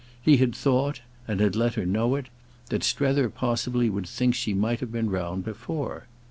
He 0.19 0.37
had 0.37 0.55
thought, 0.55 1.01
and 1.27 1.39
had 1.39 1.55
let 1.55 1.75
her 1.75 1.85
know 1.85 2.15
it, 2.15 2.25
that 2.71 2.83
Strether 2.83 3.29
possibly 3.29 3.87
would 3.87 4.07
think 4.07 4.33
she 4.33 4.51
might 4.55 4.79
have 4.79 4.91
been 4.91 5.11
round 5.11 5.45
before. 5.45 6.07